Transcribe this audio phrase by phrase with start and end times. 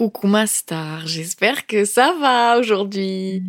[0.00, 3.42] Coucou ma star, j'espère que ça va aujourd'hui.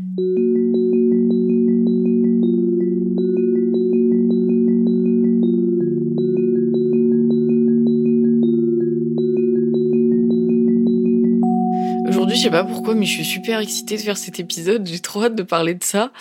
[12.10, 14.86] Aujourd'hui, je sais pas pourquoi, mais je suis super excitée de faire cet épisode.
[14.86, 16.12] J'ai trop hâte de parler de ça.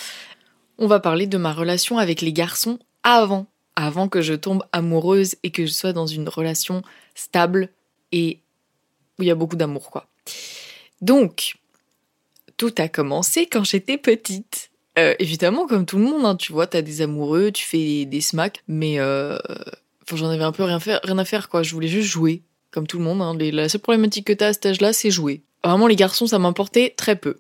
[0.79, 5.35] On va parler de ma relation avec les garçons avant, avant que je tombe amoureuse
[5.43, 6.83] et que je sois dans une relation
[7.17, 7.71] stable
[8.13, 8.39] et
[9.19, 10.07] où il y a beaucoup d'amour, quoi.
[11.01, 11.57] Donc,
[12.57, 14.71] tout a commencé quand j'étais petite.
[14.99, 18.21] Euh, évidemment, comme tout le monde, hein, tu vois, t'as des amoureux, tu fais des
[18.21, 19.39] smacks, mais euh,
[20.13, 21.63] j'en avais un peu rien, rien à faire, quoi.
[21.63, 23.23] Je voulais juste jouer, comme tout le monde.
[23.23, 23.37] Hein.
[23.39, 25.43] la seule problématique que t'as à cet âge-là, c'est jouer.
[25.65, 27.39] Vraiment, les garçons, ça m'importait très peu.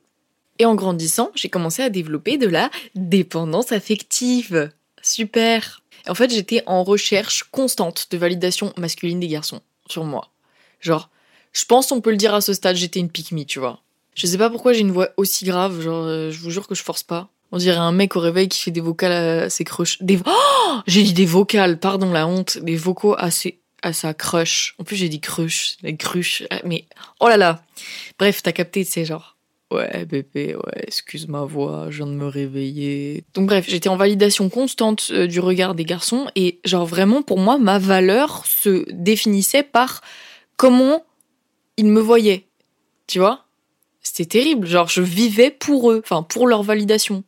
[0.58, 4.70] Et en grandissant, j'ai commencé à développer de la dépendance affective.
[5.02, 5.82] Super.
[6.06, 10.30] En fait, j'étais en recherche constante de validation masculine des garçons sur moi.
[10.80, 11.10] Genre,
[11.52, 13.80] je pense qu'on peut le dire à ce stade, j'étais une pique tu vois.
[14.14, 16.74] Je sais pas pourquoi j'ai une voix aussi grave, genre, euh, je vous jure que
[16.74, 17.28] je force pas.
[17.52, 20.00] On dirait un mec au réveil qui fait des vocales à ses crushs.
[20.02, 20.18] Des...
[20.24, 22.58] Oh j'ai dit des vocales, pardon la honte.
[22.58, 23.60] Des vocaux à, ses...
[23.82, 24.74] à sa crush.
[24.78, 26.44] En plus, j'ai dit crush, des cruches.
[26.50, 26.84] Ah, mais,
[27.18, 27.62] oh là là.
[28.18, 29.36] Bref, t'as capté, c'est genre.
[29.72, 33.22] Ouais, bébé, ouais, excuse ma voix, je viens de me réveiller.
[33.34, 37.38] Donc bref, j'étais en validation constante euh, du regard des garçons et genre vraiment pour
[37.38, 40.00] moi, ma valeur se définissait par
[40.56, 41.04] comment
[41.86, 42.46] me voyaient.
[43.06, 43.46] Tu vois
[44.02, 44.66] C'était terrible.
[44.66, 47.24] Genre, je vivais pour eux, enfin, pour leur validation.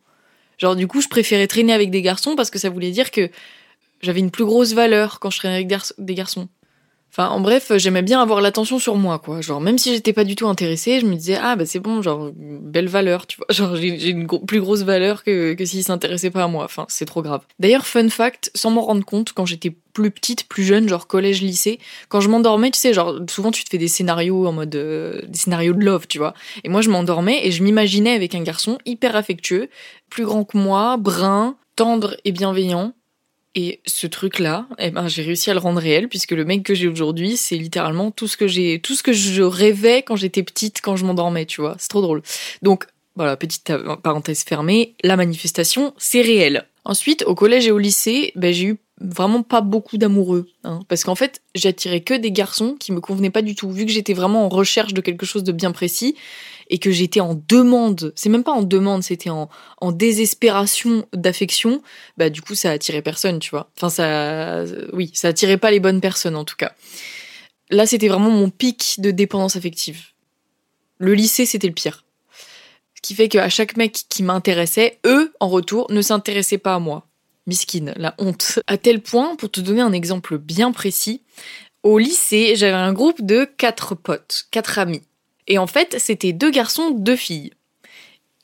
[0.59, 3.31] Genre, du coup, je préférais traîner avec des garçons parce que ça voulait dire que
[4.01, 6.49] j'avais une plus grosse valeur quand je traînais avec des garçons.
[7.15, 9.43] Enfin, en bref, j'aimais bien avoir l'attention sur moi, quoi.
[9.43, 12.01] Genre, même si j'étais pas du tout intéressée, je me disais, ah, bah c'est bon,
[12.01, 13.47] genre, belle valeur, tu vois.
[13.51, 16.65] Genre, j'ai une plus grosse valeur que, que s'il s'intéressait pas à moi.
[16.65, 17.43] Enfin, c'est trop grave.
[17.59, 21.43] D'ailleurs, fun fact, sans m'en rendre compte, quand j'étais plus petite, plus jeune, genre collège,
[21.43, 24.75] lycée, quand je m'endormais, tu sais, genre, souvent tu te fais des scénarios en mode,
[24.75, 26.33] euh, des scénarios de love, tu vois.
[26.65, 29.69] Et moi, je m'endormais et je m'imaginais avec un garçon hyper affectueux,
[30.09, 32.95] plus grand que moi, brun, tendre et bienveillant,
[33.55, 36.75] et ce truc-là, eh ben, j'ai réussi à le rendre réel puisque le mec que
[36.75, 40.43] j'ai aujourd'hui, c'est littéralement tout ce que j'ai, tout ce que je rêvais quand j'étais
[40.43, 41.77] petite, quand je m'endormais, tu vois.
[41.79, 42.23] C'est trop drôle.
[42.63, 46.67] Donc, voilà, petite parenthèse fermée, la manifestation, c'est réel.
[46.85, 50.49] Ensuite, au collège et au lycée, ben, j'ai eu vraiment pas beaucoup d'amoureux.
[50.65, 53.71] Hein, parce qu'en fait, j'attirais que des garçons qui me convenaient pas du tout.
[53.71, 56.15] Vu que j'étais vraiment en recherche de quelque chose de bien précis
[56.71, 61.83] et que j'étais en demande, c'est même pas en demande, c'était en, en désespération d'affection,
[62.17, 63.71] bah du coup ça attirait personne, tu vois.
[63.77, 66.73] Enfin ça, oui, ça attirait pas les bonnes personnes en tout cas.
[67.73, 70.09] Là, c'était vraiment mon pic de dépendance affective.
[70.99, 72.05] Le lycée, c'était le pire.
[72.95, 76.79] Ce qui fait qu'à chaque mec qui m'intéressait, eux, en retour, ne s'intéressaient pas à
[76.79, 77.09] moi.
[77.47, 78.61] Miskine, la honte.
[78.67, 81.23] À tel point, pour te donner un exemple bien précis,
[81.83, 85.03] au lycée, j'avais un groupe de quatre potes, quatre amis.
[85.49, 87.53] Et en fait, c'était deux garçons, deux filles.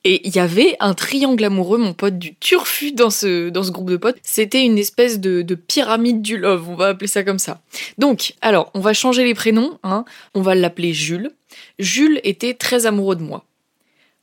[0.04, 3.70] Et il y avait un triangle amoureux, mon pote, du turfu dans ce, dans ce
[3.70, 4.19] groupe de potes.
[4.22, 7.60] C'était une espèce de, de, pyramide du love, on va appeler ça comme ça.
[7.98, 10.04] Donc, alors, on va changer les prénoms, hein.
[10.34, 11.32] On va l'appeler Jules.
[11.78, 13.44] Jules était très amoureux de moi.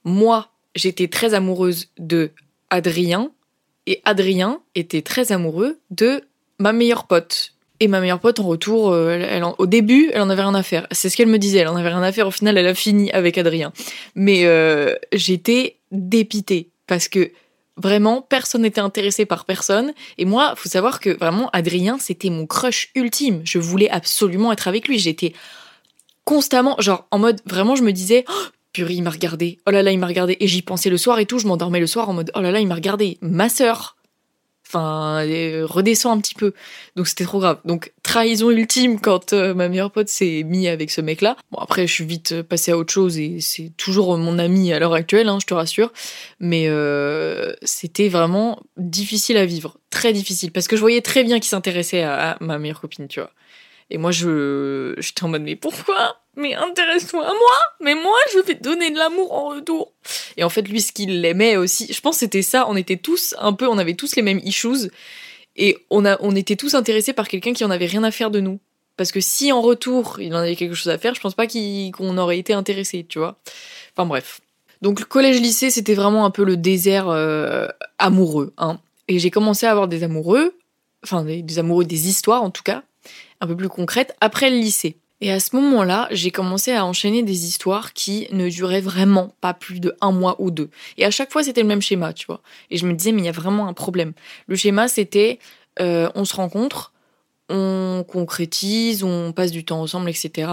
[0.05, 2.31] Moi, j'étais très amoureuse de
[2.69, 3.31] Adrien,
[3.87, 6.21] et Adrien était très amoureux de
[6.59, 7.53] ma meilleure pote.
[7.81, 10.87] Et ma meilleure pote, en retour, euh, au début, elle en avait rien à faire.
[10.91, 12.27] C'est ce qu'elle me disait, elle en avait rien à faire.
[12.27, 13.73] Au final, elle a fini avec Adrien.
[14.15, 17.31] Mais euh, j'étais dépitée parce que
[17.75, 19.93] vraiment, personne n'était intéressé par personne.
[20.17, 23.41] Et moi, faut savoir que vraiment, Adrien, c'était mon crush ultime.
[23.43, 24.97] Je voulais absolument être avec lui.
[24.97, 25.33] J'étais
[26.23, 28.45] constamment, genre, en mode, vraiment, je me disais, oh,
[28.75, 29.57] purée, il m'a regardé.
[29.65, 30.35] Oh là là, il m'a regardé.
[30.41, 31.39] Et j'y pensais le soir et tout.
[31.39, 33.17] Je m'endormais le soir en mode, oh là là, il m'a regardé.
[33.21, 33.95] Ma sœur.
[34.67, 35.21] Enfin,
[35.63, 36.53] redescend un petit peu.
[36.97, 37.59] Donc c'était trop grave.
[37.63, 41.37] Donc trahison ultime quand euh, ma meilleure pote s'est mise avec ce mec-là.
[41.51, 44.73] Bon après, je suis vite euh, passée à autre chose et c'est toujours mon ami
[44.73, 45.93] à l'heure actuelle, hein, je te rassure.
[46.39, 51.39] Mais euh, c'était vraiment difficile à vivre, très difficile, parce que je voyais très bien
[51.39, 53.31] qu'il s'intéressait à ma meilleure copine, tu vois.
[53.91, 56.24] Et moi, je, j'étais en mode, mais pourquoi?
[56.35, 59.93] Mais intéresse-toi à moi Mais moi, je vais te donner de l'amour en retour.
[60.37, 62.97] Et en fait, lui, ce qu'il aimait aussi, je pense que c'était ça, on était
[62.97, 64.91] tous un peu, on avait tous les mêmes issues.
[65.55, 68.31] Et on, a, on était tous intéressés par quelqu'un qui en avait rien à faire
[68.31, 68.59] de nous.
[68.97, 71.47] Parce que si en retour, il en avait quelque chose à faire, je pense pas
[71.47, 73.39] qu'on aurait été intéressés, tu vois.
[73.95, 74.41] Enfin bref.
[74.81, 77.67] Donc le collège-lycée, c'était vraiment un peu le désert euh,
[77.97, 78.53] amoureux.
[78.57, 78.79] Hein.
[79.07, 80.57] Et j'ai commencé à avoir des amoureux,
[81.03, 82.83] enfin des amoureux, des histoires en tout cas,
[83.41, 84.97] un peu plus concrète après le lycée.
[85.21, 89.53] Et à ce moment-là, j'ai commencé à enchaîner des histoires qui ne duraient vraiment pas
[89.53, 90.69] plus de un mois ou deux.
[90.97, 92.41] Et à chaque fois, c'était le même schéma, tu vois.
[92.69, 94.13] Et je me disais, mais il y a vraiment un problème.
[94.47, 95.39] Le schéma, c'était,
[95.79, 96.91] euh, on se rencontre,
[97.49, 100.51] on concrétise, on passe du temps ensemble, etc.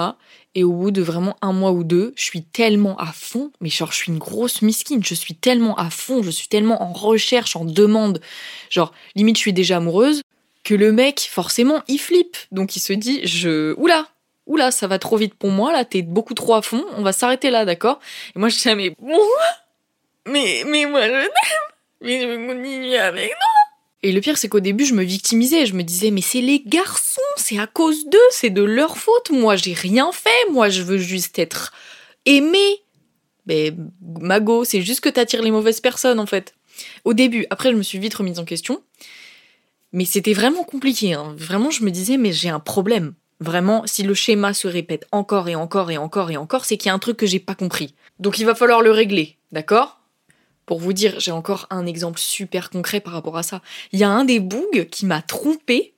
[0.55, 3.71] Et au bout de vraiment un mois ou deux, je suis tellement à fond, mais
[3.71, 6.93] genre je suis une grosse miskine, je suis tellement à fond, je suis tellement en
[6.93, 8.21] recherche, en demande,
[8.69, 10.23] genre limite je suis déjà amoureuse,
[10.65, 12.37] que le mec forcément il flippe.
[12.51, 14.07] Donc il se dit je oula,
[14.53, 17.13] oula ça va trop vite pour moi là, t'es beaucoup trop à fond, on va
[17.13, 18.01] s'arrêter là d'accord?
[18.37, 19.19] Et moi je dis mais bon,
[20.27, 21.29] mais mais moi je t'aime,
[22.01, 23.63] mais je veux continuer avec toi.
[24.05, 25.65] Et le pire, c'est qu'au début, je me victimisais.
[25.65, 29.31] Je me disais, mais c'est les garçons, c'est à cause d'eux, c'est de leur faute.
[29.31, 30.51] Moi, j'ai rien fait.
[30.51, 31.73] Moi, je veux juste être
[32.27, 32.83] aimée.
[33.47, 36.55] Mais Mago, c'est juste que t'attires les mauvaises personnes, en fait.
[37.05, 38.83] Au début, après, je me suis vite remise en question.
[39.93, 41.13] Mais c'était vraiment compliqué.
[41.13, 41.35] Hein.
[41.37, 43.15] Vraiment, je me disais, mais j'ai un problème.
[43.43, 46.87] Vraiment, si le schéma se répète encore et encore et encore et encore, c'est qu'il
[46.87, 47.93] y a un truc que j'ai pas compris.
[48.21, 49.99] Donc il va falloir le régler, d'accord?
[50.65, 53.61] Pour vous dire, j'ai encore un exemple super concret par rapport à ça.
[53.91, 55.95] Il y a un des bougs qui m'a trompé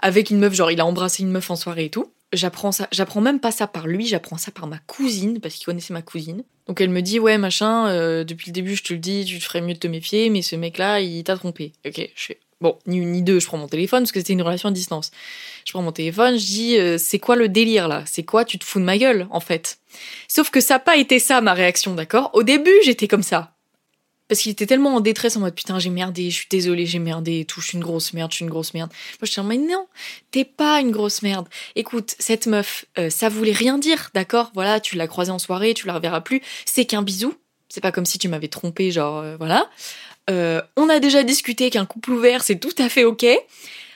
[0.00, 2.12] avec une meuf, genre il a embrassé une meuf en soirée et tout.
[2.34, 5.64] J'apprends ça, j'apprends même pas ça par lui, j'apprends ça par ma cousine parce qu'il
[5.64, 6.44] connaissait ma cousine.
[6.66, 9.40] Donc elle me dit ouais machin, euh, depuis le début je te le dis, tu
[9.40, 11.72] ferais mieux de te méfier, mais ce mec-là il t'a trompé.
[11.86, 14.32] Ok, je fais bon ni une ni deux, je prends mon téléphone parce que c'était
[14.32, 15.10] une relation à distance.
[15.64, 18.04] Je prends mon téléphone, je dis euh, c'est quoi le délire là?
[18.06, 18.44] C'est quoi?
[18.44, 19.78] Tu te fous de ma gueule en fait
[20.28, 22.30] Sauf que ça n'a pas été ça ma réaction, d'accord?
[22.34, 23.54] Au début j'étais comme ça
[24.30, 27.00] parce qu'il était tellement en détresse en mode putain j'ai merdé, je suis désolée, j'ai
[27.00, 28.90] merdé et tout, je suis une grosse merde, je suis une grosse merde.
[29.20, 29.88] Moi je en mais non,
[30.30, 31.48] t'es pas une grosse merde.
[31.74, 34.52] Écoute, cette meuf, euh, ça voulait rien dire, d'accord?
[34.54, 37.34] Voilà, tu l'as croisée en soirée, tu la reverras plus, c'est qu'un bisou.
[37.68, 39.68] C'est pas comme si tu m'avais trompé, genre euh, voilà.
[40.30, 43.26] Euh, on a déjà discuté qu'un couple ouvert c'est tout à fait ok.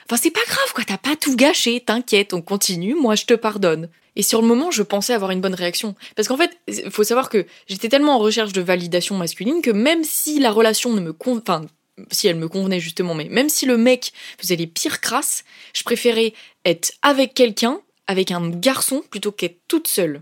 [0.05, 3.33] Enfin c'est pas grave quoi, t'as pas tout gâché, t'inquiète, on continue, moi je te
[3.33, 3.89] pardonne.
[4.15, 5.95] Et sur le moment, je pensais avoir une bonne réaction.
[6.15, 9.71] Parce qu'en fait, il faut savoir que j'étais tellement en recherche de validation masculine que
[9.71, 11.37] même si la relation ne me con...
[11.37, 11.65] enfin,
[12.11, 15.43] si elle me convenait justement, mais même si le mec faisait les pires crasses,
[15.73, 16.33] je préférais
[16.63, 20.21] être avec quelqu'un, avec un garçon, plutôt qu'être toute seule.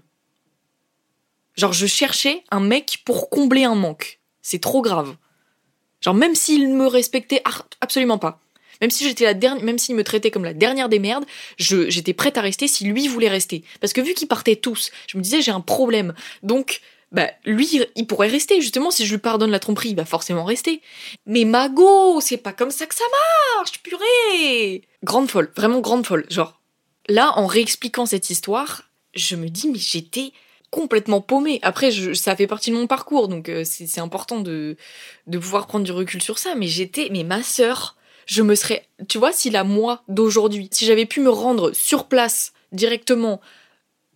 [1.56, 4.20] Genre, je cherchais un mec pour combler un manque.
[4.42, 5.16] C'est trop grave.
[6.04, 7.42] Genre, même s'il me respectait
[7.82, 8.40] absolument pas.
[8.82, 11.26] Même si j'étais la dernière, même s'il me traitait comme la dernière des merdes,
[11.58, 13.64] j'étais prête à rester si lui voulait rester.
[13.80, 16.14] Parce que vu qu'ils partaient tous, je me disais j'ai un problème.
[16.42, 16.82] Donc,
[17.14, 18.60] bah, lui, il pourrait rester.
[18.60, 20.82] Justement, si je lui pardonne la tromperie, il va forcément rester.
[21.26, 23.06] Mais Mago, c'est pas comme ça que ça
[23.58, 24.82] marche, purée!
[25.04, 26.26] Grande folle, vraiment grande folle.
[26.30, 26.60] Genre,
[27.08, 28.84] là, en réexpliquant cette histoire,
[29.14, 30.34] je me dis, mais j'étais
[30.74, 31.60] complètement paumée.
[31.62, 34.76] Après, ça fait partie de mon parcours, donc euh, c'est, important de,
[35.28, 36.56] de pouvoir prendre du recul sur ça.
[36.56, 40.86] Mais j'étais, mais ma sœur, je me serais, tu vois, si la moi d'aujourd'hui, si
[40.86, 43.40] j'avais pu me rendre sur place directement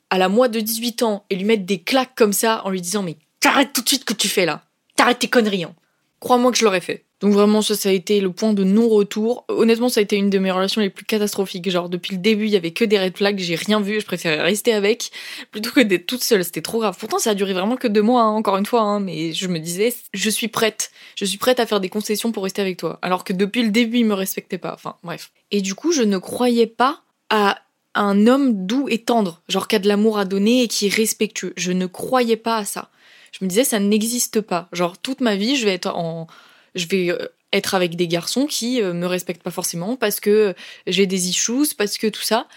[0.09, 2.81] à la moi de 18 ans et lui mettre des claques comme ça en lui
[2.81, 4.63] disant mais t'arrêtes tout de suite que tu fais là,
[4.95, 5.65] t'arrêtes tes conneries.
[5.65, 5.75] Hein.
[6.19, 7.05] Crois-moi que je l'aurais fait.
[7.19, 9.45] Donc vraiment ça, a été le point de non-retour.
[9.47, 11.69] Honnêtement, ça a été une de mes relations les plus catastrophiques.
[11.69, 14.05] Genre depuis le début, il y avait que des red flags, j'ai rien vu, je
[14.05, 15.11] préférais rester avec
[15.51, 16.43] plutôt que d'être toute seule.
[16.43, 16.95] C'était trop grave.
[16.99, 18.81] Pourtant, ça a duré vraiment que deux mois, hein, encore une fois.
[18.81, 22.31] Hein, mais je me disais, je suis prête, je suis prête à faire des concessions
[22.31, 22.99] pour rester avec toi.
[23.01, 24.73] Alors que depuis le début, il me respectait pas.
[24.73, 25.31] Enfin bref.
[25.49, 27.59] Et du coup, je ne croyais pas à
[27.95, 30.93] un homme doux et tendre, genre qui a de l'amour à donner et qui est
[30.93, 31.53] respectueux.
[31.57, 32.89] Je ne croyais pas à ça.
[33.31, 34.69] Je me disais, ça n'existe pas.
[34.71, 36.27] Genre toute ma vie, je vais être en
[36.75, 40.53] je vais euh, être avec des garçons qui euh, me respectent pas forcément parce que
[40.85, 42.47] j'ai des issues, parce que tout ça.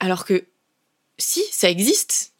[0.00, 0.44] Alors que
[1.18, 2.32] si, ça existe.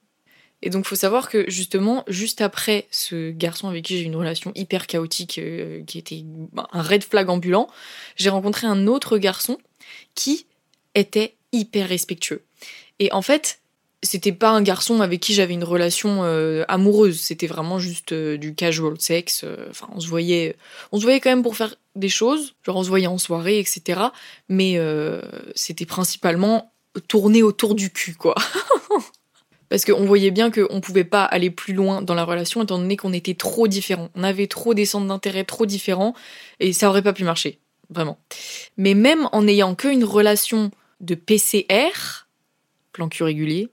[0.63, 4.51] Et donc faut savoir que justement, juste après ce garçon avec qui j'ai une relation
[4.55, 6.25] hyper chaotique, euh, qui était
[6.73, 7.69] un red flag ambulant,
[8.17, 9.59] j'ai rencontré un autre garçon
[10.15, 10.47] qui
[10.95, 12.43] était hyper respectueux.
[12.99, 13.61] Et en fait,
[14.03, 18.39] c'était pas un garçon avec qui j'avais une relation euh, amoureuse, c'était vraiment juste euh,
[18.39, 19.43] du casual sex.
[19.45, 20.57] Euh, enfin, on se voyait,
[20.93, 23.59] on se voyait quand même pour faire des choses, genre on se voyait en soirée,
[23.59, 24.01] etc.
[24.49, 24.81] Mais
[25.55, 26.73] c'était principalement
[27.09, 28.35] tourné autour du cul, quoi.
[29.69, 32.97] Parce qu'on voyait bien qu'on pouvait pas aller plus loin dans la relation étant donné
[32.97, 34.09] qu'on était trop différents.
[34.15, 36.15] On avait trop des centres d'intérêt trop différents
[36.61, 37.59] et ça aurait pas pu marcher,
[37.91, 38.19] vraiment.
[38.77, 42.27] Mais même en n'ayant qu'une relation de PCR,
[42.93, 43.69] plan cul régulier,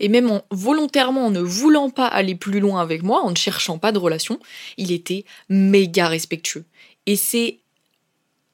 [0.00, 3.36] et même en volontairement en ne voulant pas aller plus loin avec moi, en ne
[3.36, 4.38] cherchant pas de relation,
[4.76, 6.64] il était méga respectueux.
[7.06, 7.60] Et c'est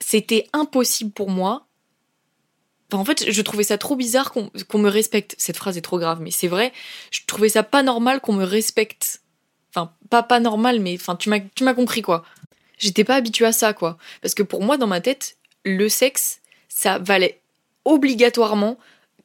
[0.01, 1.67] c'était impossible pour moi.
[2.93, 5.35] En fait, je trouvais ça trop bizarre qu'on me respecte.
[5.39, 6.73] Cette phrase est trop grave, mais c'est vrai.
[7.11, 9.23] Je trouvais ça pas normal qu'on me respecte.
[9.71, 12.25] Enfin, pas pas normal, mais enfin, tu m'as compris quoi.
[12.79, 16.41] J'étais pas habituée à ça quoi, parce que pour moi dans ma tête, le sexe,
[16.69, 17.41] ça valait
[17.85, 18.77] obligatoirement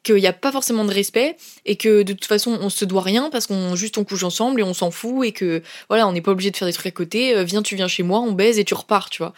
[0.02, 3.02] qu'il n'y a pas forcément de respect et que de toute façon on se doit
[3.02, 6.12] rien parce qu'on juste on couche ensemble et on s'en fout et que voilà on
[6.12, 8.20] n'est pas obligé de faire des trucs à côté euh, viens tu viens chez moi
[8.20, 9.34] on baise et tu repars tu vois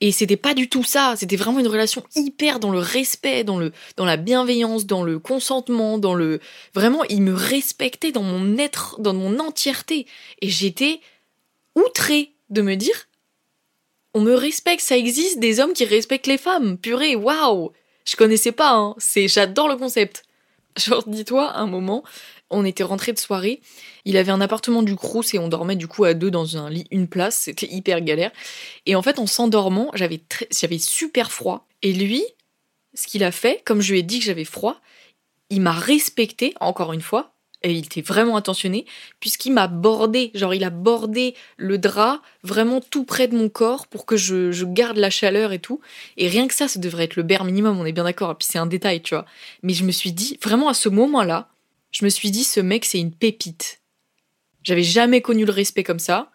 [0.00, 1.14] Et c'était pas du tout ça.
[1.16, 5.18] C'était vraiment une relation hyper dans le respect, dans le, dans la bienveillance, dans le
[5.18, 6.40] consentement, dans le,
[6.74, 10.06] vraiment, il me respectait dans mon être, dans mon entièreté.
[10.42, 11.00] Et j'étais
[11.74, 13.08] outrée de me dire,
[14.14, 16.76] on me respecte, ça existe des hommes qui respectent les femmes.
[16.76, 17.72] Purée, waouh!
[18.04, 18.94] Je connaissais pas, hein.
[18.98, 20.24] C'est, j'adore le concept.
[20.76, 22.02] Genre, dis-toi, un moment,
[22.50, 23.60] on était rentré de soirée.
[24.04, 26.68] Il avait un appartement du Crous et on dormait du coup à deux dans un
[26.68, 27.36] lit, une place.
[27.36, 28.32] C'était hyper galère.
[28.86, 30.20] Et en fait, en s'endormant, j'avais
[30.50, 31.66] j'avais super froid.
[31.82, 32.24] Et lui,
[32.94, 34.80] ce qu'il a fait, comme je lui ai dit que j'avais froid,
[35.50, 37.33] il m'a respecté, encore une fois,
[37.64, 38.84] et il était vraiment attentionné,
[39.20, 43.86] puisqu'il m'a bordé, genre il a bordé le drap vraiment tout près de mon corps
[43.86, 45.80] pour que je, garde la chaleur et tout.
[46.16, 48.34] Et rien que ça, ça devrait être le bare minimum, on est bien d'accord, et
[48.34, 49.24] puis c'est un détail, tu vois.
[49.62, 51.48] Mais je me suis dit, vraiment à ce moment-là,
[51.90, 53.80] je me suis dit, ce mec, c'est une pépite.
[54.62, 56.30] J'avais jamais connu le respect comme ça.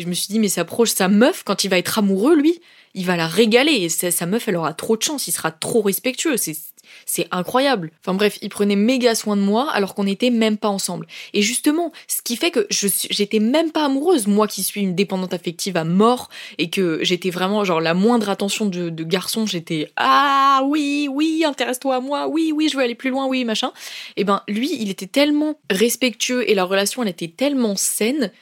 [0.00, 2.34] Et je me suis dit, mais sa proche, sa meuf, quand il va être amoureux,
[2.34, 2.58] lui,
[2.94, 3.72] il va la régaler.
[3.72, 6.38] Et sa, meuf, elle aura trop de chance, il sera trop respectueux.
[6.38, 6.56] C'est,
[7.04, 7.90] c'est incroyable.
[8.00, 11.06] Enfin bref, il prenait méga soin de moi alors qu'on n'était même pas ensemble.
[11.34, 14.94] Et justement, ce qui fait que je j'étais même pas amoureuse, moi qui suis une
[14.94, 19.44] dépendante affective à mort et que j'étais vraiment genre la moindre attention de, de garçon,
[19.44, 23.44] j'étais ah oui oui intéresse-toi à moi, oui oui je veux aller plus loin, oui
[23.44, 23.70] machin.
[24.16, 28.32] Et ben lui, il était tellement respectueux et la relation elle était tellement saine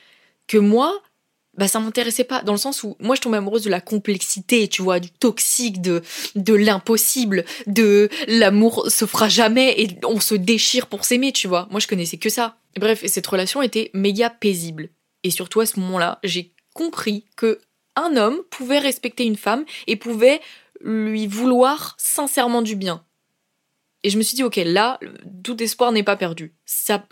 [0.46, 1.02] que moi
[1.58, 4.68] bah ça m'intéressait pas dans le sens où moi je tombais amoureuse de la complexité
[4.68, 6.02] tu vois du toxique de
[6.36, 11.66] de l'impossible de l'amour se fera jamais et on se déchire pour s'aimer tu vois.
[11.70, 12.56] Moi je connaissais que ça.
[12.78, 14.90] Bref cette relation était méga paisible.
[15.24, 17.60] Et surtout à ce moment-là j'ai compris que
[17.96, 20.40] un homme pouvait respecter une femme et pouvait
[20.80, 23.04] lui vouloir sincèrement du bien.
[24.04, 25.00] Et je me suis dit ok là
[25.42, 26.54] tout espoir n'est pas perdu.
[26.64, 27.04] Ça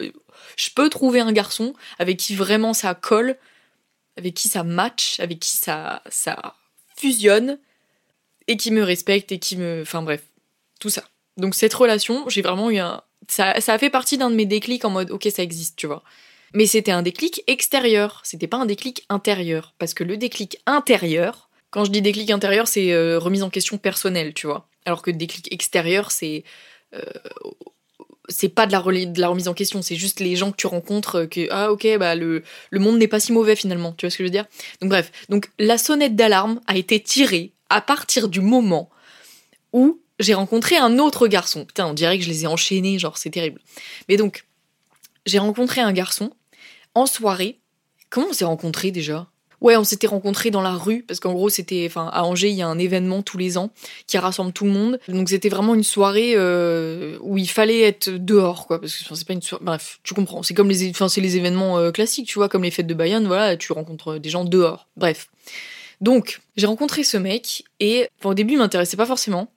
[0.57, 3.37] je peux trouver un garçon avec qui vraiment ça colle
[4.17, 6.55] avec qui ça match, avec qui ça, ça
[6.97, 7.59] fusionne,
[8.49, 9.83] et qui me respecte, et qui me...
[9.83, 10.23] Enfin bref,
[10.81, 11.05] tout ça.
[11.37, 13.03] Donc cette relation, j'ai vraiment eu un...
[13.29, 15.87] Ça, ça a fait partie d'un de mes déclics en mode, ok, ça existe, tu
[15.87, 16.03] vois.
[16.55, 19.75] Mais c'était un déclic extérieur, c'était pas un déclic intérieur.
[19.79, 23.79] Parce que le déclic intérieur, quand je dis déclic intérieur, c'est euh, remise en question
[23.79, 24.69] personnelle, tu vois.
[24.85, 26.45] Alors que déclic extérieur, c'est
[26.95, 27.03] euh,
[28.29, 30.67] c'est pas de la, de la remise en question, c'est juste les gens que tu
[30.67, 32.43] rencontres euh, que ah ok bah le,
[32.73, 34.47] monde n'est pas si mauvais finalement, tu vois ce que je veux dire?
[34.81, 38.91] Donc bref, donc la sonnette d'alarme a été tirée à partir du moment
[39.73, 41.65] où j'ai rencontré un autre garçon.
[41.65, 43.61] Putain, on dirait que je les ai enchaînés, genre c'est terrible.
[44.09, 44.47] Mais donc
[45.27, 46.33] j'ai rencontré un garçon
[46.95, 47.61] en soirée.
[48.11, 49.29] Comment on s'est rencontrés déjà?
[49.61, 52.57] Ouais, on s'était rencontrés dans la rue parce qu'en gros c'était, enfin à Angers il
[52.57, 53.71] y a un événement tous les ans
[54.07, 54.99] qui rassemble tout le monde.
[55.09, 59.27] Donc c'était vraiment une soirée euh, où il fallait être dehors quoi parce que c'est
[59.27, 59.65] pas une soirée.
[59.65, 60.43] Bref, tu comprends.
[60.43, 62.95] C'est comme les, enfin c'est les événements euh, classiques, tu vois, comme les fêtes de
[62.95, 63.27] Bayonne.
[63.27, 64.89] Voilà, tu rencontres des gens dehors.
[64.97, 65.29] Bref.
[66.01, 69.51] Donc j'ai rencontré ce mec et au début il m'intéressait pas forcément,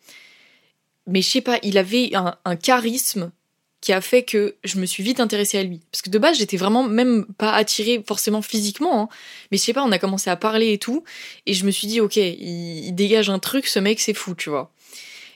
[1.08, 3.32] mais je sais pas, il avait un charisme
[3.82, 5.82] qui a fait que je me suis vite intéressée à lui.
[5.92, 9.10] Parce que de base, j'étais vraiment même pas attirée forcément physiquement, hein.
[9.52, 11.04] mais je sais pas, on a commencé à parler et tout,
[11.46, 14.50] et je me suis dit, ok, il, dégage un truc, ce mec, c'est fou, tu
[14.50, 14.72] vois.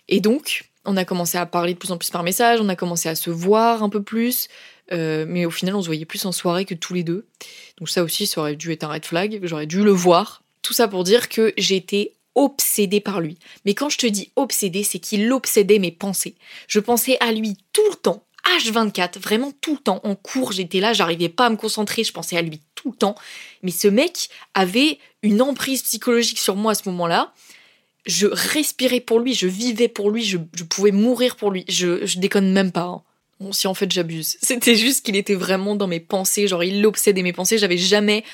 [0.09, 2.75] Et donc, on a commencé à parler de plus en plus par message, on a
[2.75, 4.49] commencé à se voir un peu plus,
[4.91, 7.25] euh, mais au final, on se voyait plus en soirée que tous les deux.
[7.77, 10.43] Donc ça aussi, ça aurait dû être un red flag, j'aurais dû le voir.
[10.61, 13.37] Tout ça pour dire que j'étais obsédée par lui.
[13.65, 16.35] Mais quand je te dis obsédée, c'est qu'il obsédait mes pensées.
[16.67, 20.01] Je pensais à lui tout le temps, H24, vraiment tout le temps.
[20.03, 22.97] En cours, j'étais là, j'arrivais pas à me concentrer, je pensais à lui tout le
[22.97, 23.15] temps.
[23.61, 27.33] Mais ce mec avait une emprise psychologique sur moi à ce moment-là.
[28.05, 31.63] Je respirais pour lui, je vivais pour lui, je, pouvais mourir pour lui.
[31.69, 32.83] Je, déconne même pas.
[32.83, 33.01] Hein.
[33.39, 34.37] Bon, si en fait j'abuse.
[34.41, 37.57] C'était juste qu'il était vraiment dans mes pensées, genre il obsédait mes pensées.
[37.57, 38.25] J'avais jamais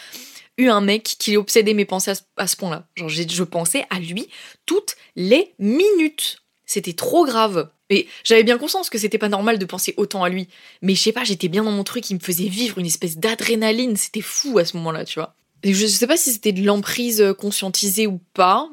[0.57, 2.87] eu un mec qui obsédait mes pensées à ce, point-là.
[2.95, 4.27] Genre je pensais à lui
[4.65, 6.41] toutes les minutes.
[6.69, 7.71] C'était trop grave.
[7.89, 10.47] Mais j'avais bien conscience que c'était pas normal de penser autant à lui.
[10.83, 13.17] Mais je sais pas, j'étais bien dans mon truc, il me faisait vivre une espèce
[13.17, 13.97] d'adrénaline.
[13.97, 15.33] C'était fou à ce moment-là, tu vois.
[15.63, 18.69] Et je sais pas si c'était de l'emprise euh, conscientisée ou pas.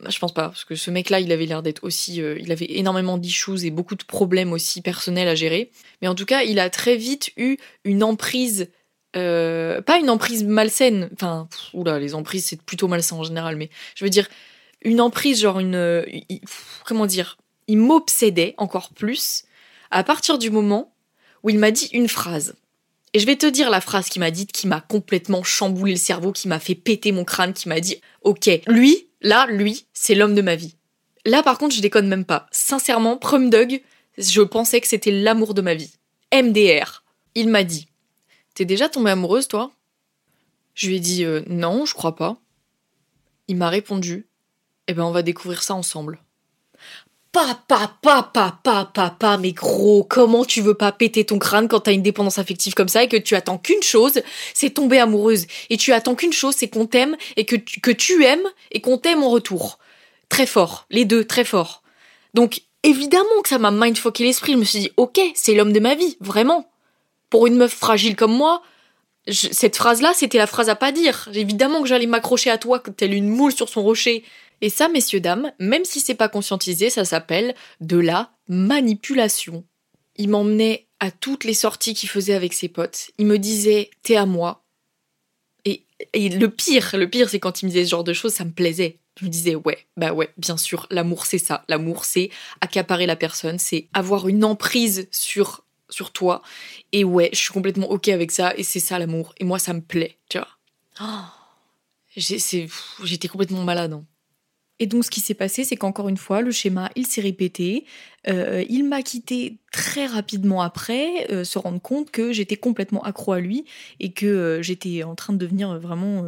[0.00, 2.22] Bah, je pense pas, parce que ce mec-là, il avait l'air d'être aussi.
[2.22, 5.72] Euh, il avait énormément d'issues et beaucoup de problèmes aussi personnels à gérer.
[6.00, 8.70] Mais en tout cas, il a très vite eu une emprise.
[9.16, 11.10] Euh, pas une emprise malsaine.
[11.14, 14.28] Enfin, oula, les emprises, c'est plutôt malsain en général, mais je veux dire,
[14.84, 16.04] une emprise, genre une.
[16.84, 19.44] comment dire il m'obsédait encore plus
[19.90, 20.94] à partir du moment
[21.42, 22.54] où il m'a dit une phrase.
[23.14, 25.98] Et je vais te dire la phrase qu'il m'a dite qui m'a complètement chamboulé le
[25.98, 30.14] cerveau, qui m'a fait péter mon crâne, qui m'a dit Ok, lui, là, lui, c'est
[30.14, 30.76] l'homme de ma vie.
[31.24, 32.46] Là, par contre, je déconne même pas.
[32.52, 33.82] Sincèrement, Prum Dog,
[34.16, 35.92] je pensais que c'était l'amour de ma vie.
[36.32, 37.04] MDR.
[37.34, 37.88] Il m'a dit
[38.54, 39.72] T'es déjà tombée amoureuse, toi?
[40.74, 42.38] Je lui ai dit euh, Non, je crois pas.
[43.48, 44.26] Il m'a répondu
[44.88, 46.18] Eh ben, on va découvrir ça ensemble.
[47.32, 51.92] Papa, papa, papa, papa, mais gros, comment tu veux pas péter ton crâne quand t'as
[51.92, 54.20] une dépendance affective comme ça et que tu attends qu'une chose,
[54.52, 55.46] c'est tomber amoureuse.
[55.70, 58.82] Et tu attends qu'une chose, c'est qu'on t'aime et que tu, que tu aimes et
[58.82, 59.78] qu'on t'aime en retour.
[60.28, 60.84] Très fort.
[60.90, 61.82] Les deux, très fort.
[62.34, 64.52] Donc, évidemment que ça m'a mindfucké l'esprit.
[64.52, 66.70] Je me suis dit, ok, c'est l'homme de ma vie, vraiment.
[67.30, 68.62] Pour une meuf fragile comme moi,
[69.30, 71.28] cette phrase-là, c'était la phrase à pas dire.
[71.32, 74.24] Évidemment que j'allais m'accrocher à toi, telle une moule sur son rocher.
[74.62, 79.64] Et ça, messieurs, dames, même si c'est pas conscientisé, ça s'appelle de la manipulation.
[80.16, 83.10] Il m'emmenait à toutes les sorties qu'il faisait avec ses potes.
[83.18, 84.64] Il me disait, t'es à moi.
[85.64, 85.84] Et,
[86.28, 88.52] le pire, le pire, c'est quand il me disait ce genre de choses, ça me
[88.52, 88.98] plaisait.
[89.18, 91.64] Je me disais, ouais, bah ouais, bien sûr, l'amour c'est ça.
[91.68, 96.42] L'amour c'est accaparer la personne, c'est avoir une emprise sur, sur toi.
[96.92, 99.34] Et ouais, je suis complètement ok avec ça, et c'est ça l'amour.
[99.38, 100.48] Et moi, ça me plaît, tu vois.
[101.00, 101.24] Oh,
[102.16, 103.92] j'étais complètement malade.
[103.92, 104.04] Hein.
[104.82, 107.84] Et donc, ce qui s'est passé, c'est qu'encore une fois, le schéma, il s'est répété.
[108.26, 113.30] Euh, il m'a quitté très rapidement après, euh, se rendre compte que j'étais complètement accro
[113.30, 113.64] à lui
[114.00, 116.24] et que euh, j'étais en train de devenir vraiment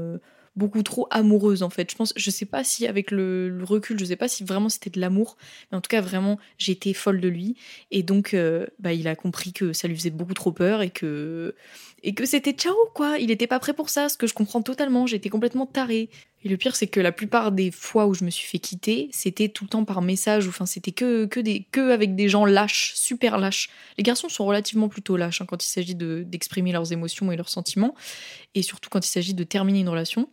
[0.54, 1.90] beaucoup trop amoureuse en fait.
[1.90, 4.90] Je pense, je sais pas si avec le, recul, je sais pas si vraiment c'était
[4.90, 5.36] de l'amour,
[5.72, 7.56] mais en tout cas vraiment j'étais folle de lui
[7.90, 8.36] et donc
[8.78, 11.56] bah, il a compris que ça lui faisait beaucoup trop peur et que
[12.04, 13.18] et que c'était ciao quoi.
[13.18, 15.08] Il était pas prêt pour ça, ce que je comprends totalement.
[15.08, 16.08] J'étais complètement tarée.
[16.44, 19.08] Et le pire, c'est que la plupart des fois où je me suis fait quitter,
[19.12, 22.44] c'était tout le temps par message, ou enfin c'était que, que, que avec des gens
[22.44, 23.70] lâches, super lâches.
[23.96, 27.48] Les garçons sont relativement plutôt lâches hein, quand il s'agit d'exprimer leurs émotions et leurs
[27.48, 27.94] sentiments,
[28.54, 30.28] et surtout quand il s'agit de terminer une relation.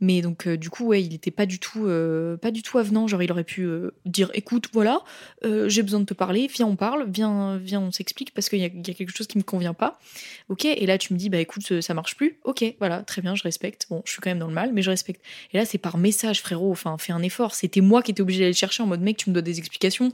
[0.00, 2.78] Mais donc euh, du coup, ouais, il n'était pas du tout, euh, pas du tout
[2.78, 3.08] avenant.
[3.08, 5.02] Genre, il aurait pu euh, dire, écoute, voilà,
[5.42, 8.64] j'ai besoin de te parler, viens on parle, viens, viens on s'explique parce qu'il y,
[8.64, 9.98] a quelque chose qui me convient pas.
[10.48, 12.38] Ok, et là tu me dis, bah écoute, ça marche plus.
[12.44, 13.86] Ok, voilà, très bien, je respecte.
[13.88, 15.22] Bon, je suis quand même dans le mal, mais je respecte.
[15.58, 16.70] Là, c'est par message, frérot.
[16.72, 17.54] Enfin, fais un effort.
[17.54, 19.58] C'était moi qui étais obligé d'aller le chercher en mode mec, tu me dois des
[19.58, 20.12] explications.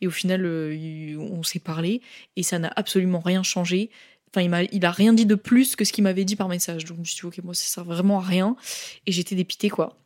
[0.00, 2.00] Et au final, euh, on s'est parlé
[2.36, 3.90] et ça n'a absolument rien changé.
[4.30, 6.48] Enfin, il m'a, il a rien dit de plus que ce qu'il m'avait dit par
[6.48, 6.84] message.
[6.84, 8.56] Donc, je me suis dit, ok, moi, ça sert vraiment à rien.
[9.06, 9.96] Et j'étais dépitée, quoi.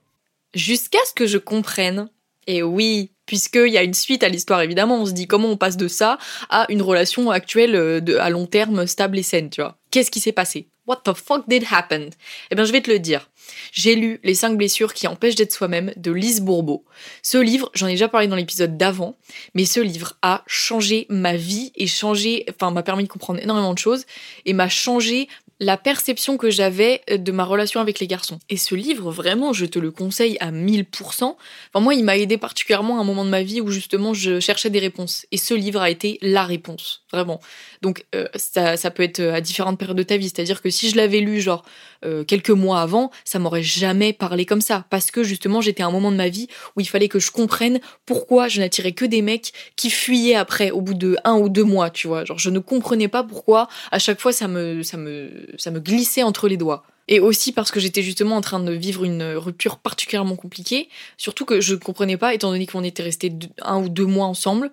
[0.54, 2.08] Jusqu'à ce que je comprenne.
[2.46, 5.00] Et oui, puisqu'il y a une suite à l'histoire, évidemment.
[5.00, 6.18] On se dit comment on passe de ça
[6.50, 9.78] à une relation actuelle euh, de, à long terme stable et saine, tu vois.
[9.90, 10.66] Qu'est-ce qui s'est passé?
[10.86, 12.10] What the fuck did happen?
[12.50, 13.30] Eh bien, je vais te le dire.
[13.70, 16.84] J'ai lu Les 5 blessures qui empêchent d'être soi-même de Lise Bourbeau.
[17.22, 19.16] Ce livre, j'en ai déjà parlé dans l'épisode d'avant,
[19.54, 23.74] mais ce livre a changé ma vie et changé, enfin, m'a permis de comprendre énormément
[23.74, 24.06] de choses
[24.44, 25.28] et m'a changé
[25.62, 28.40] la perception que j'avais de ma relation avec les garçons.
[28.50, 31.22] Et ce livre, vraiment, je te le conseille à 1000%.
[31.22, 31.36] Enfin,
[31.76, 34.70] moi, il m'a aidé particulièrement à un moment de ma vie où justement je cherchais
[34.70, 35.24] des réponses.
[35.30, 37.40] Et ce livre a été la réponse, vraiment.
[37.80, 40.28] Donc, euh, ça, ça, peut être à différentes périodes de ta vie.
[40.28, 41.64] C'est-à-dire que si je l'avais lu, genre,
[42.04, 44.84] euh, quelques mois avant, ça m'aurait jamais parlé comme ça.
[44.90, 47.30] Parce que justement, j'étais à un moment de ma vie où il fallait que je
[47.30, 51.48] comprenne pourquoi je n'attirais que des mecs qui fuyaient après, au bout de un ou
[51.48, 52.24] deux mois, tu vois.
[52.24, 55.80] Genre, je ne comprenais pas pourquoi à chaque fois ça me, ça me, ça me
[55.80, 56.84] glissait entre les doigts.
[57.08, 61.44] Et aussi parce que j'étais justement en train de vivre une rupture particulièrement compliquée, surtout
[61.44, 64.70] que je ne comprenais pas, étant donné qu'on était restés un ou deux mois ensemble,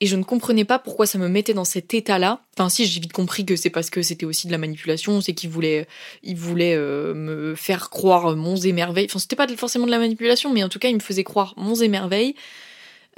[0.00, 2.40] et je ne comprenais pas pourquoi ça me mettait dans cet état-là.
[2.56, 5.34] Enfin, si j'ai vite compris que c'est parce que c'était aussi de la manipulation, c'est
[5.34, 5.86] qu'il voulait,
[6.22, 9.06] il voulait euh, me faire croire monts et merveilles.
[9.06, 11.52] Enfin, c'était pas forcément de la manipulation, mais en tout cas, il me faisait croire
[11.58, 12.34] monts et merveilles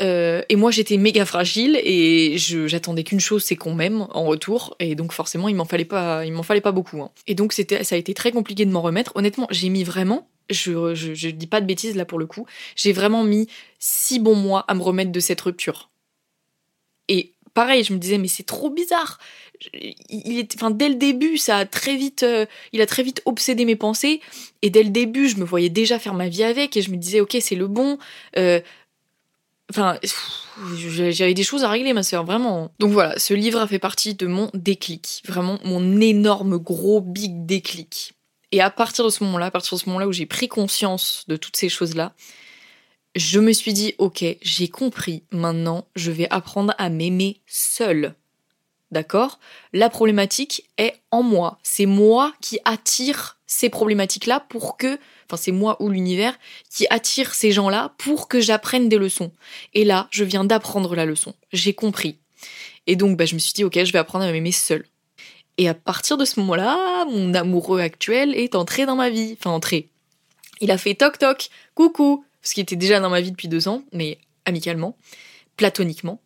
[0.00, 4.76] euh, et moi, j'étais méga fragile et j'attendais qu'une chose, c'est qu'on m'aime en retour.
[4.80, 7.02] Et donc, forcément, il m'en fallait pas, il m'en fallait pas beaucoup.
[7.02, 7.10] Hein.
[7.26, 9.12] Et donc, c'était, ça a été très compliqué de m'en remettre.
[9.14, 12.92] Honnêtement, j'ai mis vraiment, je, je, dis pas de bêtises là pour le coup, j'ai
[12.92, 15.90] vraiment mis six bons mois à me remettre de cette rupture.
[17.08, 19.18] Et pareil, je me disais, mais c'est trop bizarre.
[20.08, 23.22] Il est, enfin, dès le début, ça a très vite, euh, il a très vite
[23.26, 24.20] obsédé mes pensées.
[24.62, 26.96] Et dès le début, je me voyais déjà faire ma vie avec et je me
[26.96, 27.98] disais, ok, c'est le bon.
[28.36, 28.60] Euh,
[29.72, 29.98] Enfin,
[30.76, 32.70] j'avais des choses à régler, ma sœur, vraiment.
[32.78, 35.22] Donc voilà, ce livre a fait partie de mon déclic.
[35.26, 38.12] Vraiment, mon énorme, gros, big déclic.
[38.50, 41.24] Et à partir de ce moment-là, à partir de ce moment-là où j'ai pris conscience
[41.26, 42.12] de toutes ces choses-là,
[43.16, 48.14] je me suis dit, ok, j'ai compris, maintenant, je vais apprendre à m'aimer seule.
[48.90, 49.40] D'accord?
[49.72, 51.58] La problématique est en moi.
[51.62, 56.38] C'est moi qui attire ces problématiques-là pour que enfin c'est moi ou l'univers,
[56.70, 59.30] qui attire ces gens-là pour que j'apprenne des leçons.
[59.74, 61.34] Et là, je viens d'apprendre la leçon.
[61.52, 62.18] J'ai compris.
[62.86, 64.84] Et donc, bah, je me suis dit, ok, je vais apprendre à m'aimer seule.
[65.58, 69.36] Et à partir de ce moment-là, mon amoureux actuel est entré dans ma vie.
[69.38, 69.88] Enfin, entré.
[70.60, 73.68] Il a fait toc toc, coucou, parce qu'il était déjà dans ma vie depuis deux
[73.68, 74.96] ans, mais amicalement,
[75.56, 76.20] platoniquement.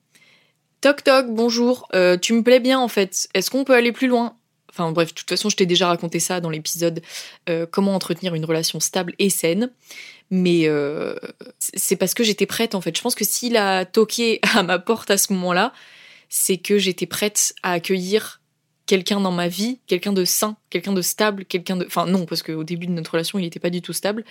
[0.81, 3.29] Toc toc, bonjour, euh, tu me plais bien en fait.
[3.35, 4.37] Est-ce qu'on peut aller plus loin?
[4.77, 7.03] Enfin bref, de toute façon, je t'ai déjà raconté ça dans l'épisode
[7.49, 9.71] euh, comment entretenir une relation stable et saine.
[10.31, 11.15] Mais euh,
[11.59, 12.95] c'est parce que j'étais prête en fait.
[12.95, 15.73] Je pense que s'il a toqué à ma porte à ce moment-là,
[16.29, 18.43] c'est que j'étais prête à accueillir
[18.85, 21.87] quelqu'un dans ma vie, quelqu'un de sain, quelqu'un de stable, quelqu'un de...
[21.87, 24.25] Enfin non, parce qu'au début de notre relation, il n'était pas du tout stable.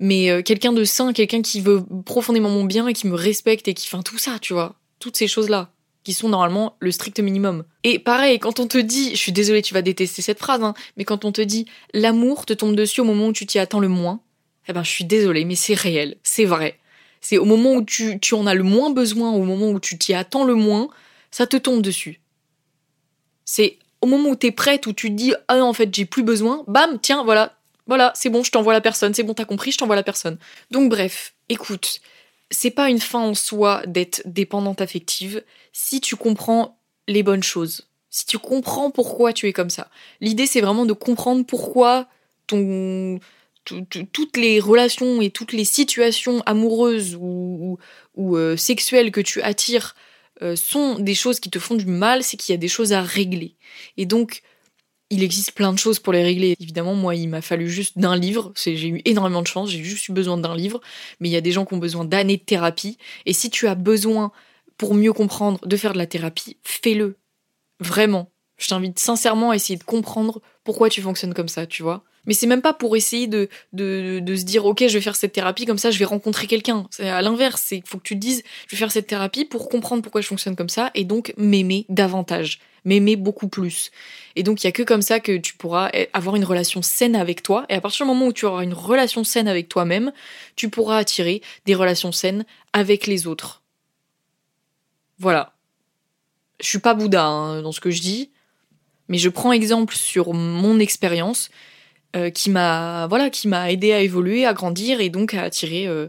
[0.00, 3.68] Mais euh, quelqu'un de sain, quelqu'un qui veut profondément mon bien et qui me respecte
[3.68, 3.88] et qui...
[3.88, 4.74] Enfin tout ça, tu vois.
[4.98, 5.70] Toutes ces choses-là
[6.06, 7.64] qui sont normalement le strict minimum.
[7.82, 10.72] Et pareil, quand on te dit, je suis désolée, tu vas détester cette phrase, hein,
[10.96, 13.80] mais quand on te dit l'amour te tombe dessus au moment où tu t'y attends
[13.80, 14.20] le moins,
[14.68, 16.78] eh ben je suis désolée, mais c'est réel, c'est vrai.
[17.20, 20.14] C'est au moment où tu, en as le moins besoin, au moment où tu t'y
[20.14, 20.90] attends le moins,
[21.32, 22.20] ça te tombe dessus.
[23.44, 26.22] C'est au moment où t'es prête, où tu te dis ah en fait j'ai plus
[26.22, 29.72] besoin, bam, tiens, voilà, voilà, c'est bon, je t'envoie la personne, c'est bon, t'as compris,
[29.72, 30.38] je t'envoie la personne.
[30.70, 32.00] Donc bref, écoute,
[32.50, 36.78] c'est pas une fin en soi d'être dépendante affective si tu comprends
[37.08, 37.88] les bonnes choses.
[38.10, 39.90] Si tu comprends pourquoi tu es comme ça.
[40.20, 42.08] L'idée, c'est vraiment de comprendre pourquoi
[42.46, 43.18] ton,
[44.12, 47.78] toutes les relations et toutes les situations amoureuses ou,
[48.18, 49.94] euh, sexuelles que tu attires
[50.42, 52.92] euh, sont des choses qui te font du mal, c'est qu'il y a des choses
[52.92, 53.56] à régler.
[53.96, 54.42] Et donc,
[55.10, 56.56] il existe plein de choses pour les régler.
[56.60, 58.52] Évidemment, moi, il m'a fallu juste d'un livre.
[58.56, 59.70] J'ai eu énormément de chance.
[59.70, 60.80] J'ai juste eu besoin d'un livre.
[61.20, 62.98] Mais il y a des gens qui ont besoin d'années de thérapie.
[63.24, 64.32] Et si tu as besoin,
[64.78, 67.18] pour mieux comprendre, de faire de la thérapie, fais-le.
[67.80, 68.32] Vraiment.
[68.58, 72.04] Je t'invite sincèrement à essayer de comprendre pourquoi tu fonctionnes comme ça, tu vois.
[72.26, 75.16] Mais c'est même pas pour essayer de, de, de, se dire, ok, je vais faire
[75.16, 76.86] cette thérapie, comme ça je vais rencontrer quelqu'un.
[76.90, 79.68] C'est à l'inverse, c'est faut que tu te dises, je vais faire cette thérapie pour
[79.68, 83.90] comprendre pourquoi je fonctionne comme ça et donc m'aimer davantage, m'aimer beaucoup plus.
[84.34, 87.16] Et donc il y a que comme ça que tu pourras avoir une relation saine
[87.16, 87.64] avec toi.
[87.68, 90.12] Et à partir du moment où tu auras une relation saine avec toi-même,
[90.56, 93.62] tu pourras attirer des relations saines avec les autres.
[95.18, 95.52] Voilà.
[96.60, 98.30] Je suis pas Bouddha hein, dans ce que je dis,
[99.08, 101.50] mais je prends exemple sur mon expérience
[102.16, 105.86] euh, qui m'a voilà, qui m'a aidé à évoluer, à grandir et donc à attirer
[105.86, 106.08] euh,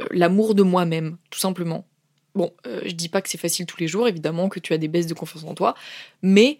[0.00, 1.86] euh, l'amour de moi-même, tout simplement.
[2.34, 4.88] Bon, je dis pas que c'est facile tous les jours, évidemment que tu as des
[4.88, 5.74] baisses de confiance en toi,
[6.20, 6.58] mais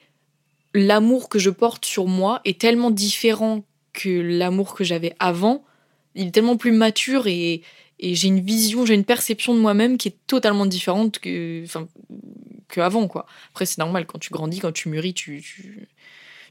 [0.72, 5.64] l'amour que je porte sur moi est tellement différent que l'amour que j'avais avant.
[6.14, 7.60] Il est tellement plus mature et,
[7.98, 11.86] et j'ai une vision, j'ai une perception de moi-même qui est totalement différente que, enfin,
[12.76, 13.26] avant, quoi.
[13.50, 15.42] Après, c'est normal, quand tu grandis, quand tu mûris, tu,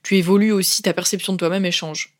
[0.04, 2.15] tu, évolues aussi, ta perception de toi-même, elle change.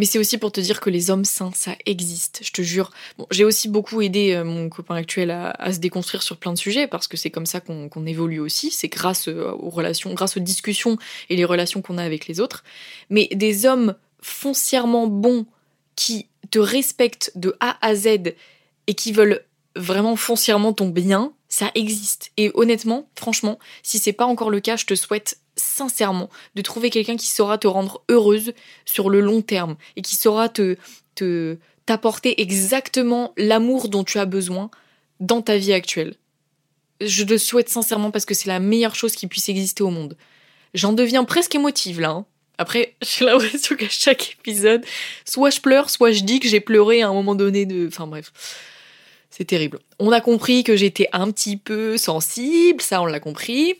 [0.00, 2.90] Mais c'est aussi pour te dire que les hommes sains, ça existe, je te jure.
[3.18, 6.58] Bon, j'ai aussi beaucoup aidé euh, mon copain actuel à, se déconstruire sur plein de
[6.58, 8.70] sujets, parce que c'est comme ça qu'on évolue aussi.
[8.70, 10.96] C'est grâce euh, aux relations, grâce aux discussions
[11.28, 12.64] et les relations qu'on a avec les autres.
[13.10, 15.44] Mais des hommes foncièrement bons
[15.96, 18.32] qui te respectent de A à Z
[18.86, 19.44] et qui veulent
[19.76, 22.32] vraiment foncièrement ton bien, ça existe.
[22.38, 26.90] Et honnêtement, franchement, si c'est pas encore le cas, je te souhaite sincèrement de trouver
[26.90, 28.52] quelqu'un qui saura te rendre heureuse
[28.84, 30.76] sur le long terme et qui saura te
[31.14, 34.70] te t'apporter exactement l'amour dont tu as besoin
[35.18, 36.14] dans ta vie actuelle.
[37.00, 40.16] Je te souhaite sincèrement parce que c'est la meilleure chose qui puisse exister au monde.
[40.74, 42.10] J'en deviens presque émotive là.
[42.10, 42.26] Hein.
[42.58, 44.84] Après, j'ai l'impression qu'à chaque épisode,
[45.24, 47.88] soit je pleure, soit je dis que j'ai pleuré à un moment donné de.
[47.88, 48.32] Enfin bref.
[49.30, 49.78] C'est terrible.
[49.98, 53.76] On a compris que j'étais un petit peu sensible, ça on l'a compris.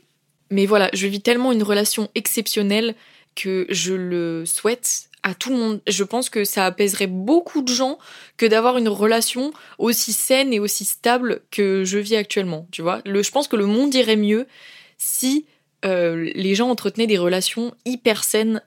[0.51, 2.95] Mais voilà, je vis tellement une relation exceptionnelle
[3.37, 5.81] que je le souhaite à tout le monde.
[5.87, 7.99] Je pense que ça apaiserait beaucoup de gens
[8.37, 12.67] que d'avoir une relation aussi saine et aussi stable que je vis actuellement.
[12.71, 14.47] Tu vois, je pense que le monde irait mieux
[14.99, 15.47] si
[15.85, 18.63] euh, les gens entretenaient des relations hyper saines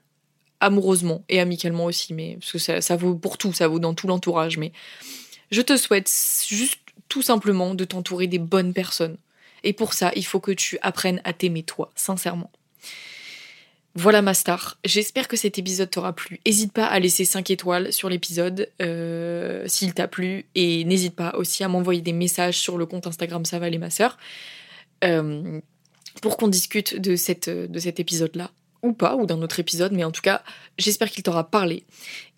[0.60, 2.14] amoureusement et amicalement aussi.
[2.14, 4.58] Mais parce que ça, ça vaut pour tout, ça vaut dans tout l'entourage.
[4.58, 4.72] Mais
[5.50, 6.10] je te souhaite
[6.48, 9.16] juste tout simplement de t'entourer des bonnes personnes.
[9.64, 12.52] Et pour ça, il faut que tu apprennes à t'aimer toi, sincèrement.
[13.96, 14.76] Voilà ma star.
[14.84, 16.40] J'espère que cet épisode t'aura plu.
[16.44, 20.46] N'hésite pas à laisser 5 étoiles sur l'épisode euh, s'il t'a plu.
[20.54, 23.90] Et n'hésite pas aussi à m'envoyer des messages sur le compte Instagram Ça les ma
[23.90, 24.18] sœur.
[25.04, 25.60] Euh,
[26.22, 27.48] pour qu'on discute de cet
[28.00, 28.50] épisode-là
[28.82, 30.42] ou pas, ou d'un autre épisode, mais en tout cas,
[30.76, 31.84] j'espère qu'il t'aura parlé.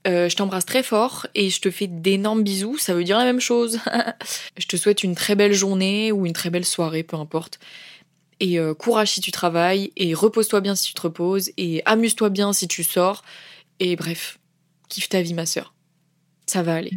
[0.06, 3.24] Euh, je t'embrasse très fort et je te fais d'énormes bisous, ça veut dire la
[3.24, 3.80] même chose.
[4.56, 7.58] je te souhaite une très belle journée ou une très belle soirée, peu importe.
[8.38, 12.28] Et euh, courage si tu travailles, et repose-toi bien si tu te reposes, et amuse-toi
[12.28, 13.22] bien si tu sors.
[13.80, 14.38] Et bref,
[14.88, 15.74] kiffe ta vie ma sœur.
[16.46, 16.92] Ça va aller.